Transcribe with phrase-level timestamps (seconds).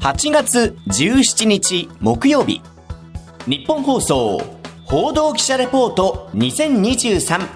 [0.00, 2.62] 8月17日木曜日。
[3.46, 4.40] 日本放送
[4.86, 7.46] 報道記者レポート2023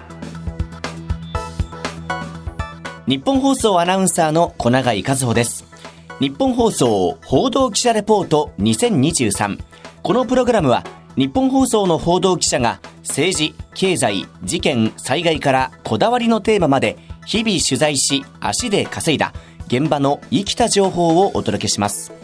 [3.07, 5.65] 日本放送アナウンサーの小永井和穂です。
[6.19, 9.59] 日本放送報道記者レポート2023
[10.03, 10.83] このプログラムは
[11.15, 19.33] 日本放送の報道記者が政治、経済、事件、災害からこだわりのテーマまで日々取材し足で稼いだ
[19.65, 22.14] 現場の生きた情報をお届けします。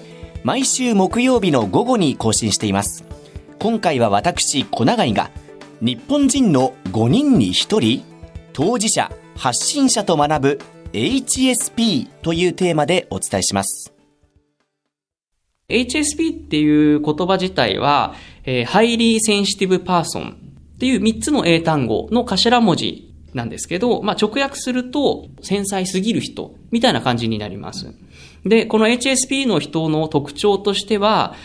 [0.43, 3.05] 毎週木曜日の午後に更新しています。
[3.59, 5.29] 今回は私小永井が
[5.81, 8.03] 日本人の5人に1人
[8.51, 10.59] 当事者発信者と学ぶ
[10.93, 13.93] HSP というテーマでお伝えします。
[15.69, 20.37] HSP っていう言葉自体は、えー、 highly sensitive person
[20.75, 27.93] っていう3つの英単語の頭文字なんですけど、まあ、直訳すると、繊細すぎる人、みたいな感じになります。
[28.45, 31.35] で、この HSP の人の特徴としては、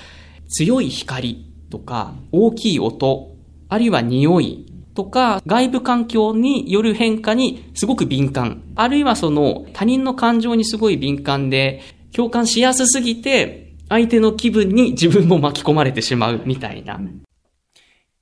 [0.49, 3.35] 強い光とか、大きい音、
[3.69, 8.63] あるいは匂いとか、外部環境による変化にすごく敏感。
[8.75, 16.99] あるいはその他人の感情にすごい敏感で、共感しやすすぎて、相手の気分に自分も巻き込まれてしまうみたいな。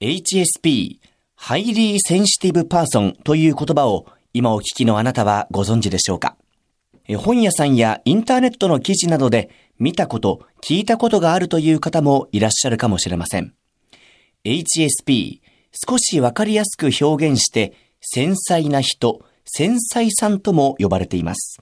[0.00, 0.98] HSP、
[1.46, 6.38] highly sensitive person という言葉を今お聞きのあなたはご存知でしょうか？
[7.18, 13.52] 本屋さんやインターネットの記事などで見たこと、聞いたことがあるという方もいらっしゃるかもしれません。
[14.46, 15.40] HSP、
[15.86, 21.58] 少しわかりやすく表現して繊細な人、繊細さんとも呼ばれています。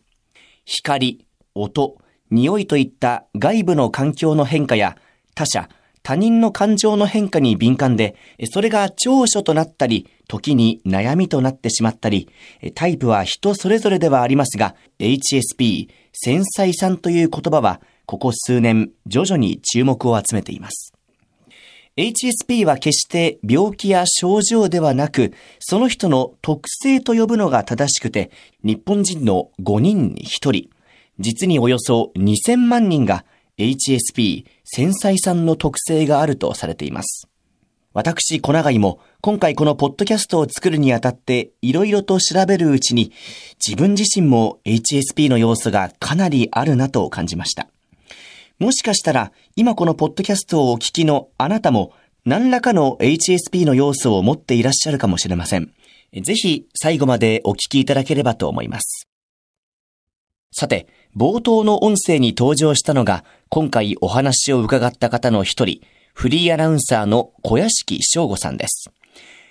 [0.64, 1.96] 光、音、
[2.30, 4.96] 匂いといった外部の環境の変化や
[5.34, 5.68] 他者、
[6.02, 8.16] 他人の感情の変化に敏感で、
[8.50, 12.28] それが長所となったり、時に悩みとなってしまったり、
[12.74, 20.92] タイプは人それぞれではありますが、HSP、繊細さんという言葉は、ここ数年、徐々に注目を集めています。
[21.96, 28.30] HSP は決して病気や症状ではなく、その人の特性と呼ぶのが正しくて、
[28.64, 30.70] 日本人の5人に1人、
[31.18, 33.26] 実におよそ2000万人が
[33.62, 37.28] HSP 繊細さんの特性があるとされています。
[37.94, 43.12] 私、小永井も今回このポッドキャストを作るにあたっていろいろと調べるうちに
[43.64, 47.68] 自分自身も HSP の要素がかなりあるなと感じました。
[48.58, 51.92] もしかしたら今このポッドキャストをお聞きのあなたも
[52.24, 55.72] 何らかの HSP の要素を持っていらっしゃるかもしれません。
[56.22, 59.11] ぜひ最後までお聞きいただければと思います。
[60.52, 60.86] さて、
[61.16, 65.80] 冒頭の音声に登場したのが、今回お話を伺った方の一人、
[66.14, 68.90] フリーアナウンサーの小屋敷翔吾さんです。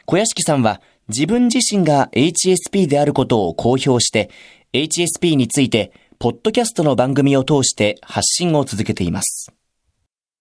[0.06, 4.30] 小屋敷さんは自分自身が HSP であることを公表して、
[4.74, 9.52] HSP について、ポッドキャストの番組を通して発信を続けています。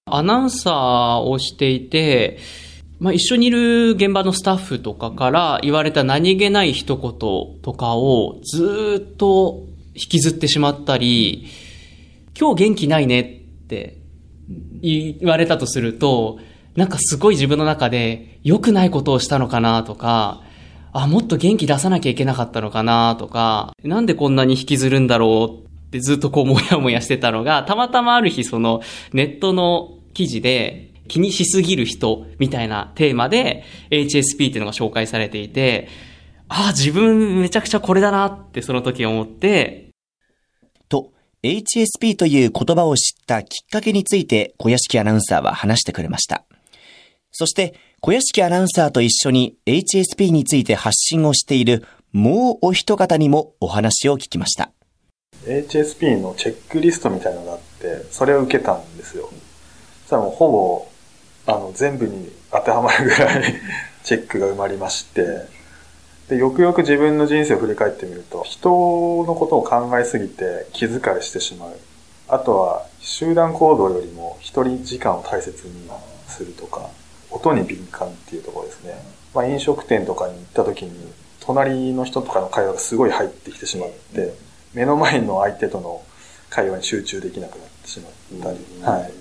[0.04, 2.38] アナウンサーをしていて、
[2.98, 7.12] まあ、一緒にいる現場のスタッフとかから言われた何気ない一言
[7.62, 11.46] とかをずっと引きずってしまったり、
[12.38, 13.98] 今日元気ないねって
[14.82, 16.38] 言われたとすると、
[16.76, 20.42] なんかすごい自分の中で良くないことをしたのかなとか、
[20.92, 28.80] あ、もっと元気出さなきゃいけなかったのかなとか、なんでこんなに引きずるんだろうってずっとこうもやもやしてたのが、たまたまある日その
[29.12, 35.88] ネットの記事で気にしすぎる人みたいなテーマで HSP っていうのが紹介されていて、
[36.52, 39.90] ああ、自分めちゃくちゃこれだなってその時思って、
[40.88, 41.12] と、
[41.44, 46.44] HSP という言葉を知ったきっかけについて小屋敷アナウンサーは話してくれました。
[47.30, 54.72] そして、小屋敷アナウンサーと一緒に HSP について発信をしているもうお一方にもお話を聞きました。
[55.44, 59.30] HSP のチェックリストみたいなのがあって、それを受けたんですよ。
[60.02, 60.88] そしたらもうほぼ、
[61.46, 63.54] あの、全部に当てはまるぐらい
[64.02, 65.59] チェックが埋まりまして、
[66.30, 71.76] で、よくよく自分の人生を振り返ってみると、人のことを考えすぎて気遣いしてしまう。
[72.28, 75.90] あとは、集団行動よりも一人時間を大切に
[76.28, 76.88] するとか、
[77.32, 78.94] 音に敏感っていうところですね。
[79.34, 84.32] まあ、飲食店とかに行った時に、隣の人とかの会話がすごい入ってきてしまって、
[84.72, 86.00] 目の前の相手との
[86.48, 88.58] 会話に集中できなくなってしまったり。
[88.82, 89.12] はい。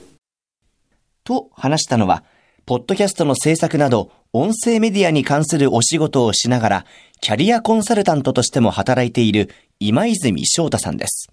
[1.23, 2.23] と話したのは、
[2.69, 6.86] ポッドキャストの制作など、音声メディアに関するお仕事をしながら、
[7.19, 9.50] キャリアコンサルタントとしても働いている
[9.80, 11.31] 今泉翔太さんです。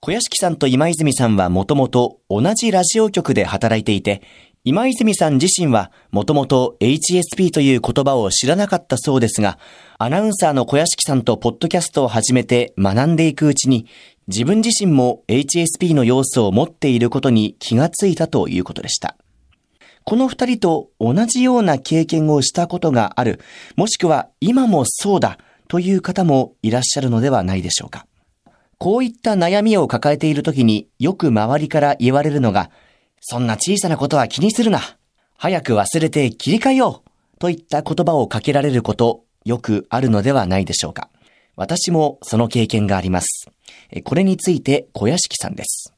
[0.00, 4.22] 小屋敷さんと今泉さんはもともと同じラジオ局で働いていて、
[4.64, 9.60] 今泉さん自身はもともと HSP という言葉を知らなかったそうですが、
[9.98, 13.86] アナウンサーの小屋敷さんとポッドキャストを始めて学んでいくうちに、
[14.26, 19.16] 自分自身も HSP の要素を持っていることに気がついたということでした。
[20.04, 23.40] この二人と同じような経験をしたことがある、
[23.76, 28.06] もしくは今もそうだという方もいらっしゃるのではないでしょうか。
[28.78, 32.70] こういった悩みを抱えている時によく周りから言われるのが、
[33.20, 34.80] そんな小さなことは気にするな。
[35.38, 37.38] 早く忘れて切り替えよう。
[37.38, 41.08] といった言葉をかけられること、よくあるのではないでしょうか。
[41.56, 43.48] 私もその経験があります。
[44.04, 45.94] これについて小屋敷さんです。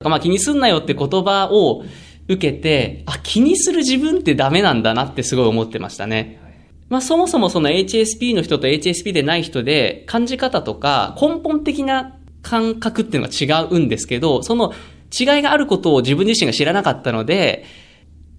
[0.00, 1.84] まあ気にすんなよって言葉を
[2.30, 6.40] 受けて、あ、気にする自分ってダメなんだなってすごい思ってましたね。
[6.88, 14.72] まあそもそもその HSP の人と HSP でない人で感じ方とか根本的な感覚っていうのが違うんですけど、その
[15.18, 17.64] 違いがあることを自分自身が知らなかったので、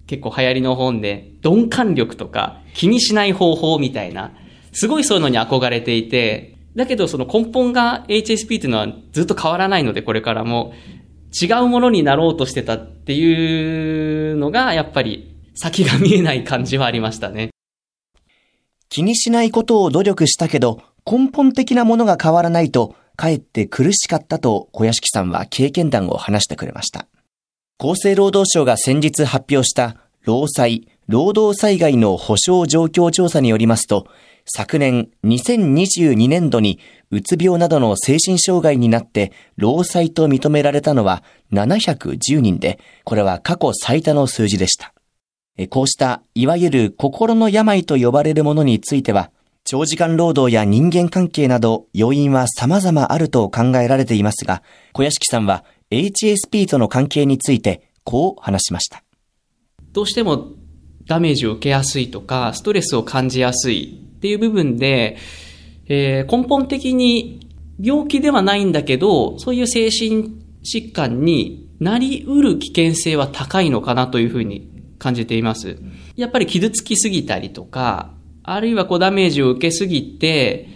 [0.06, 4.32] 結構流行りの本で鈍感力とか気にしない方法みたいな、
[4.72, 10.72] すごいそういうのに憧れていて、だけどその根本が HSP っていうのはずっと変わらないので、これからも
[11.40, 17.50] 違うものになろうとしてたっていうのが、やっぱり先が見えない感じはありましたね。
[18.88, 27.06] 気にしないことを努力したけど、根本的なものが変わらないと、かえって苦しかったと小屋敷さんは経験談を話してくれました。
[27.78, 34.06] 厚生労働省が先日発表した労災、労働災害の保障状況調査によりますと、
[34.44, 36.78] 昨年2022年度に
[37.12, 41.22] うつ病などの精神障害になって労災と認められたのは
[41.52, 44.94] 710人で、これは過去最多の数字でした。
[45.68, 49.30] こうしたいわゆる心の病と呼ばれるものについては、
[49.64, 54.62] 長時間労働や人間関係など要因は様々あると考えられていますが、
[54.94, 59.04] 小屋敷さんは HSP との関係についてこう話しました。
[59.92, 60.52] どうしても
[61.04, 65.18] ダメージを受けやすいとか、ストレスを感じやすいっていう部分で、
[65.94, 67.46] えー、根本的に
[67.78, 70.32] 病気ではないんだけど、そういう精神
[70.64, 75.76] 疾患になり得る危険性は高いのかなというふうに感じています。
[76.16, 80.66] やっぱり傷つきすぎたりとか、あるいはこうダメージを受けすぎて、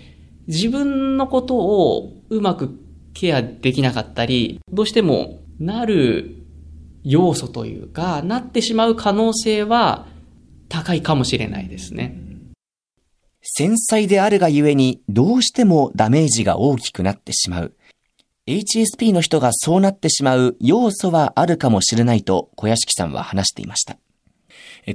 [0.49, 2.79] 自分のことをうまく
[3.15, 6.43] ケアできなかったり、どうしてもなる
[7.05, 10.09] 要素というか、なってしまう可能性は
[10.69, 12.26] 高いかもしれないですね。
[13.49, 17.75] 繊細であるがゆえにどうしてもダメージが大きくなってしまう。
[18.49, 23.99] HSP の人がそうなってしまう要素はあるかもしれないと小屋敷さんは話していました。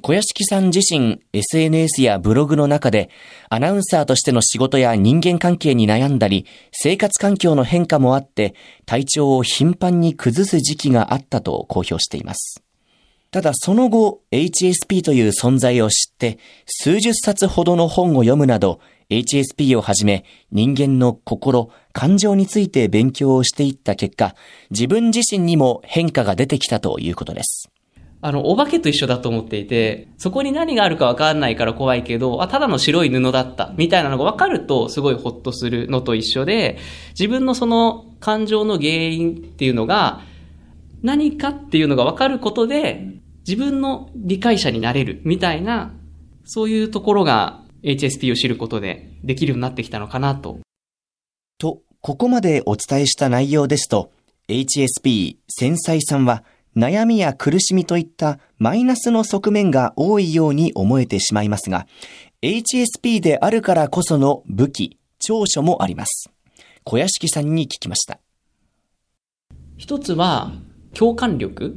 [0.01, 3.09] 小屋敷さん自身 SNS やブログの中で
[3.49, 8.55] アナウンサーとしての仕事や人間関係に悩んだり生活環境の変化もあって
[8.85, 12.63] 体調を頻繁に崩す時期があったと公表しています。
[13.31, 24.35] ただその後、HSP という存在を知って、数十冊ほどの本を読むなど、HSP をはじめ人間の心、感情について勉強をしていった結果、
[24.69, 27.69] 自分自身にも変化が出てきたということです。
[28.19, 36.77] あの、お化けと一緒だと思っていて、そこに何があるかわかんないから怖いけど、あ、ただの白い布だった、みたいなのがわかると、すごいホッとするのと一緒で、
[37.11, 40.29] 自分のその感情の原因っていうのが、
[41.01, 43.07] 何かっていうのがわかることで、
[43.47, 45.93] 自分の理解者になれるみたいな、
[46.45, 50.59] そういうところが HSP を知ることでできるようになってきたのかなと。
[51.57, 54.11] と、ここまでお伝えした内容ですと、
[54.47, 56.43] HSP 繊細さんは
[56.75, 61.87] 悩みや苦しみといったマイナスの側面が多いように思えてしまいますが、
[62.41, 66.29] HSP であるからこその武器、長所もあります。
[66.83, 68.19] 小屋敷さんに聞きました。
[69.77, 70.53] 一つは、
[70.93, 71.73] 共感力？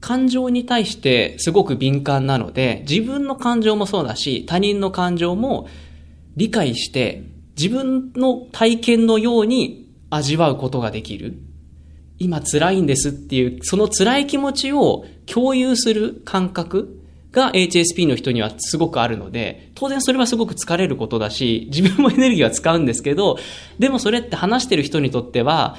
[0.00, 5.66] 感情に対してすごく敏感なので、自分の感情もそうだし、他人の感情も
[6.36, 7.24] 理解して、
[7.56, 11.38] 自分の体験のように味わうことができる。
[12.20, 17.00] 今辛いんですっていう、その辛い気持ちを共有する感覚
[17.32, 23.38] が HSP の人にはすごくあるので、当然それはすごく疲れることだし、自分もエネルギーは使うんですけど、
[23.78, 25.76] でもそれって話してる人にとっては、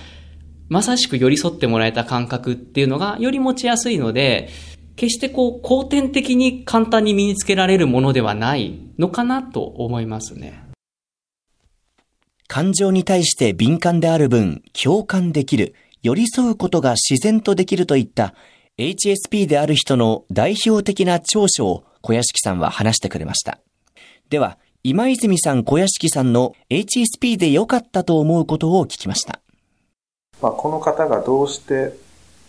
[0.69, 4.49] まさしく寄り添ってもらえた感覚っていうのがより持ちやすいので、
[4.95, 10.63] 決してこう、後天的に簡単に身につけられるものではないのかなと思いますね。
[12.47, 15.73] 感情に対して敏感である分、共感できる、
[16.03, 18.33] 寄り添うことが自然とできるといった
[18.77, 23.59] HSP である人の代表的な長所を小屋敷さんは話してくれました。
[24.29, 29.41] では、今泉さん小屋敷さんの HSP で良かったと思うことを聞きました。
[30.41, 31.97] まあ、この方がどうして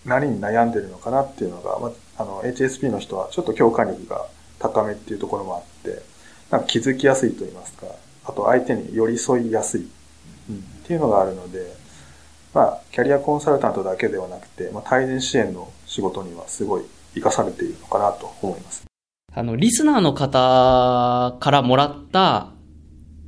[0.04, 4.26] 何に悩んでるのかなっていうのが、まあ、あの HSP の人はちょっと共感力が
[4.58, 6.02] 高めっていうところもあって
[6.50, 7.86] なんか気づきやすいと言いますか
[8.24, 9.88] あと相手に寄り添いやすい、
[10.50, 11.80] うん、っていうのがあるので
[12.52, 18.84] まあ、キャリアコンサルタントだけではなくて、まあ、対人支援の仕事にはすごい活かされているのかなと思います。
[19.32, 22.48] あの、リスナーの方からもらった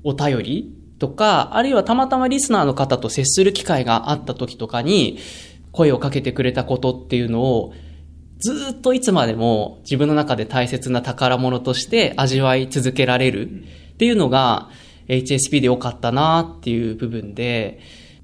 [0.02, 5.19] お便りとか、あるいはたまたまリスナーの方と接する機会があった時とかに、
[5.73, 7.75] 声をかけてくれたことっていうのを、
[8.39, 14.71] ずっといつまでも自分の中で大切な宝物として味わい続けられるっていうのが
[15.09, 17.81] HSP で良かったなっていう部分で、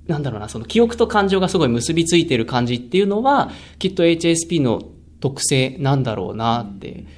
[0.06, 4.84] なんだろうな、その記憶と感情がすごい結びついてる感じっていうのは、きっと HSP の
[5.18, 7.17] 特性なんだろうなって。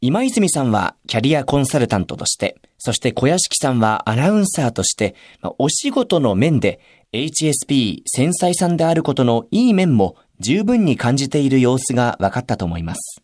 [0.00, 5.14] 今泉さんはキャリアコンサルタントとして、そして小屋敷さんはアナウンサーとして、
[5.58, 6.80] お仕事の面で
[7.12, 13.22] HSP 繊細さんであることのいい面も十分に感じている様子が分かったと思います。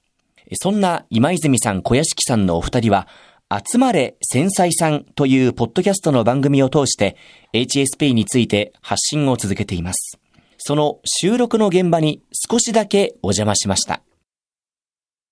[0.54, 3.06] そんな今泉さん、小屋敷さんのお二人は、
[3.50, 7.16] 集まれ繊細さんというポッドキャストの番組を通して
[7.52, 10.18] HSP について発信を続けています。
[10.56, 14.00] その収録の現場に少しだけお邪魔しました。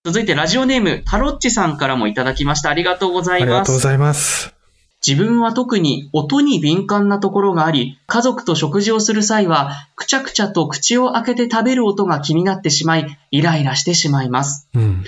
[0.03, 2.71] 続いてラジオネーム、タロッチさんからもいただきました。
[2.71, 3.67] ありがとうござありがいます。
[3.67, 4.55] とうございます。
[5.07, 14.71] 自分は特に音に敏感なところがあり、家族と食事をする際は、くちゃくちゃと口を開けて食べる音が気になってしまい、イライラしてしまいます。
[14.75, 15.05] うん。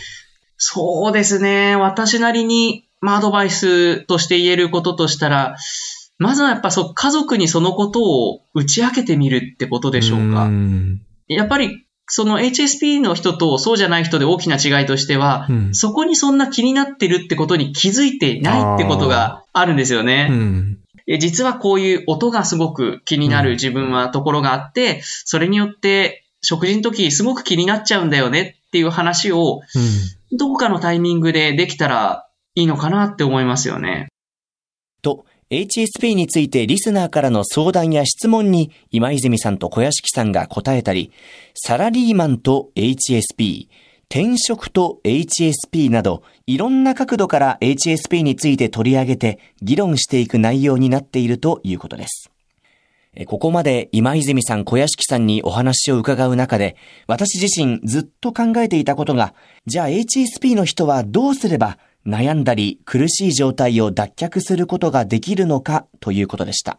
[0.58, 1.74] そうですね。
[1.74, 5.56] 私なりに、まあ、アドバイスとして言えることとしたら、
[6.18, 10.48] まずはやっぱそう、家族にそのことを打ち明けてみるってことでしょうか。
[10.48, 20.28] んやっぱり、その HSP の人とそうじゃない人で大きな違いとしては、うんそこにそんな気になってるってことに気づいていないってことがあるんですよね。
[20.30, 20.78] うん。
[21.06, 29.60] え実はこういう音がすごく気になる自分はところがあって、それによって食事の時すごく気になっちゃうんだよねっていう話を
[30.32, 34.08] どこかのタイミングでできたらいいのかなって思いますよね。
[35.02, 41.12] と、HSP についてリスナーからの相談や質問に今泉さんと小屋敷さんが答えたり、
[41.52, 43.68] サラリーマンと HSP、
[44.08, 52.30] 転職と HSP など、いろんな角度から HSP について取り上げて議論していく内容になっているということです。
[53.26, 59.34] ここまで今泉さん、小屋敷さんにお話を伺う中で、私自身ずっと考えていたことが、
[59.66, 66.78] じゃあ HSP の人はどうすれば悩んだり苦しい状態を脱却することができるのかということでした。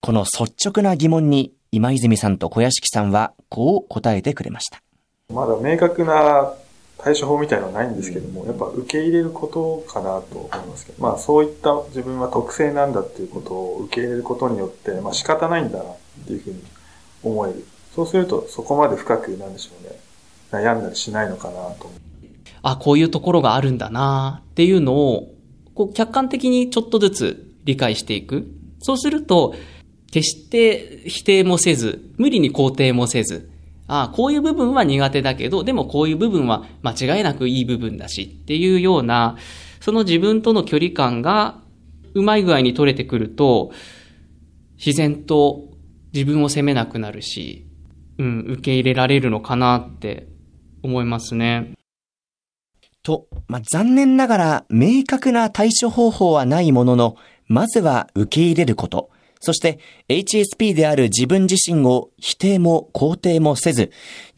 [0.00, 4.82] この率直な疑問に今泉さんと小屋敷さんはこう答えてくれました。
[5.32, 6.52] まだ明確な
[6.98, 15.96] 対処法みたいなのはないんですけども、やっぱ受け入れることかなと思いますけど、まあそういった自分は特性なんだっていうことを受け入れることによって、まあ仕方ないんだなっ
[16.26, 16.62] ていうふうに
[17.22, 17.66] 思える。
[17.94, 19.98] そうするとそこまで深くなんでしょうね、
[20.50, 22.15] 悩んだりしないのかなと思う。
[22.66, 25.34] あ、こういうところがあるんだなっていうのを、
[25.74, 28.48] こう客観的にちょっとずつ理解していく。
[28.80, 29.54] そうすると、
[30.10, 33.50] 決して否定もせず、無理に肯定もせず、
[33.86, 39.36] ああこういう部分は苦手だけど、でもこういう部分は間違いなくいい部分だしっていうような、
[39.80, 41.60] その自分との距離感が
[42.14, 43.70] うまい具合に取れてくると、
[44.76, 45.68] 自然と
[46.12, 47.64] 自分を責めなくなるし、
[48.18, 50.26] うん、受け入れられるのかなって
[50.82, 51.75] 思いますね。
[53.06, 59.10] と、まあ、残念ながら明確な対処方法はないものの、まずは受け入れること。
[59.38, 63.92] そして HSP である自分自身を否定も肯定もせず、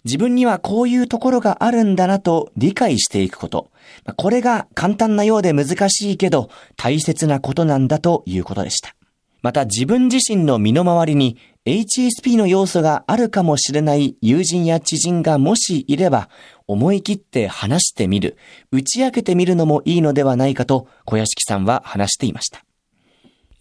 [0.05, 3.71] 自分にはこういうところがあるんだなと理解していくこと。
[4.17, 8.98] これが簡単なようで難しいけど大切なことなんだということでした。
[9.43, 16.31] また自分自身の身の回りに HSP の要素があるかもしれない友人や知人がもしいれば、
[16.67, 18.39] 思い切って話してみる、
[18.73, 22.65] 打ち明けてみるのもいいのではないかと小屋敷さんは話していました。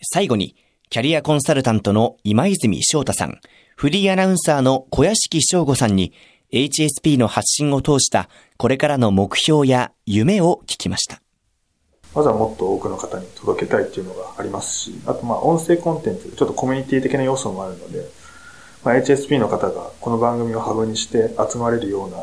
[0.01, 0.55] 最後に、
[0.89, 3.39] キャリアコンサルタントの今泉翔太さん、
[3.75, 6.13] フリーアナウンサーの小屋敷翔吾さんに
[6.53, 11.21] HSP の発信を通したこれからの目標や夢を聞きました。
[12.17, 18.09] まずはもっと多くの方に届けたいっていうのがありますし、あとまあ音声コンテンツ、ちょっとコミュニティ的な要素もあるので、
[18.83, 22.17] まあ、HSP の方がこの番組をハブにして集まれるような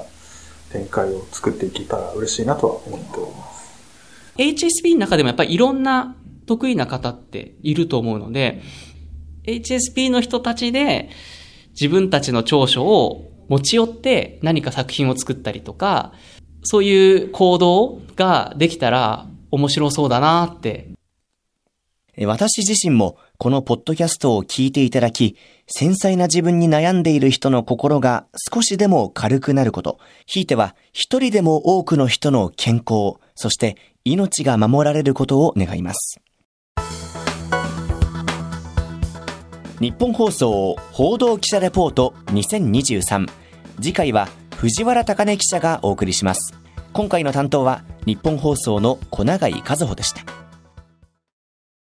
[0.73, 4.35] 展開を作っていけたら嬉しいなとは思っております。
[4.37, 8.63] HSP の中でもやっぱりいろんな得意な方っていると思うので、
[9.45, 11.09] HSP の人たちで
[11.71, 16.15] 自分たちの長所を持ち寄って何か作品を作ったりとか、
[16.65, 20.89] そういう行動ができたら面白そうだなって。
[22.27, 36.21] 私自身もこのポッドキャストを聞いていただき、繊細な自分に悩んでいる人の心が少しでも軽くなること、ひいては一人でも多くの人の健康、そして命が守られることを願います。
[39.81, 43.29] 日本放送報道記者レポート2023
[43.81, 46.64] 次回は藤原貴根記者がお送りします
[46.95, 50.44] 今回の担当は日本放送の小永井和穂でした。